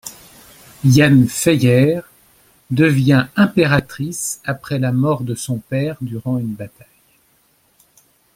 [0.83, 1.99] Yen Feier
[2.71, 6.87] devient impératrice après la mort de son père durant une bataille.